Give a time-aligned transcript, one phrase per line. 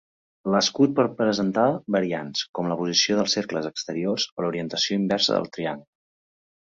[0.53, 1.65] L'escut pot presentar
[1.95, 5.89] variants, com la posició dels cercles exteriors o l'orientació inversa del triangle.